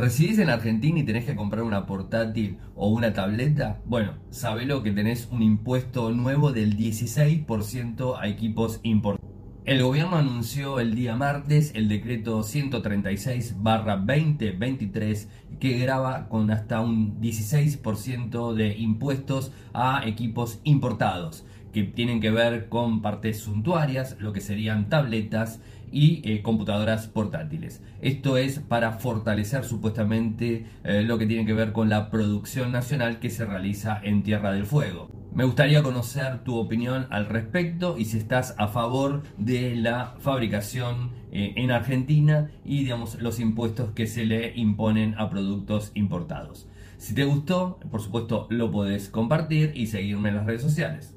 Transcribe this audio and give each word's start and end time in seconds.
¿Residís 0.00 0.38
en 0.38 0.48
Argentina 0.48 0.98
y 0.98 1.02
tenés 1.02 1.26
que 1.26 1.36
comprar 1.36 1.62
una 1.62 1.84
portátil 1.84 2.56
o 2.74 2.88
una 2.88 3.12
tableta? 3.12 3.82
Bueno, 3.84 4.14
sabelo 4.30 4.82
que 4.82 4.92
tenés 4.92 5.28
un 5.30 5.42
impuesto 5.42 6.10
nuevo 6.10 6.52
del 6.52 6.78
16% 6.78 8.18
a 8.18 8.26
equipos 8.26 8.80
importados. 8.82 9.30
El 9.66 9.82
gobierno 9.82 10.16
anunció 10.16 10.80
el 10.80 10.94
día 10.94 11.16
martes 11.16 11.72
el 11.74 11.90
decreto 11.90 12.40
136-2023 12.40 15.28
que 15.60 15.78
graba 15.78 16.30
con 16.30 16.50
hasta 16.50 16.80
un 16.80 17.20
16% 17.20 18.54
de 18.54 18.78
impuestos 18.78 19.52
a 19.74 20.00
equipos 20.06 20.62
importados 20.64 21.44
que 21.72 21.84
tienen 21.84 22.20
que 22.20 22.30
ver 22.30 22.68
con 22.68 23.02
partes 23.02 23.40
suntuarias, 23.40 24.16
lo 24.20 24.32
que 24.32 24.40
serían 24.40 24.88
tabletas 24.88 25.60
y 25.92 26.22
eh, 26.28 26.42
computadoras 26.42 27.08
portátiles. 27.08 27.82
Esto 28.00 28.36
es 28.36 28.60
para 28.60 28.92
fortalecer 28.92 29.64
supuestamente 29.64 30.66
eh, 30.84 31.02
lo 31.02 31.18
que 31.18 31.26
tiene 31.26 31.46
que 31.46 31.54
ver 31.54 31.72
con 31.72 31.88
la 31.88 32.10
producción 32.10 32.72
nacional 32.72 33.18
que 33.18 33.30
se 33.30 33.44
realiza 33.44 34.00
en 34.02 34.22
Tierra 34.22 34.52
del 34.52 34.66
Fuego. 34.66 35.10
Me 35.32 35.44
gustaría 35.44 35.82
conocer 35.82 36.42
tu 36.42 36.56
opinión 36.56 37.06
al 37.10 37.26
respecto 37.26 37.96
y 37.96 38.04
si 38.04 38.18
estás 38.18 38.54
a 38.58 38.66
favor 38.66 39.22
de 39.38 39.76
la 39.76 40.14
fabricación 40.18 41.12
eh, 41.30 41.52
en 41.56 41.70
Argentina 41.70 42.50
y 42.64 42.80
digamos 42.80 43.20
los 43.20 43.38
impuestos 43.38 43.92
que 43.92 44.06
se 44.06 44.24
le 44.24 44.52
imponen 44.56 45.14
a 45.18 45.30
productos 45.30 45.92
importados. 45.94 46.68
Si 46.98 47.14
te 47.14 47.24
gustó, 47.24 47.78
por 47.90 48.02
supuesto 48.02 48.46
lo 48.50 48.70
podés 48.70 49.08
compartir 49.08 49.72
y 49.74 49.86
seguirme 49.86 50.30
en 50.30 50.36
las 50.36 50.46
redes 50.46 50.62
sociales. 50.62 51.16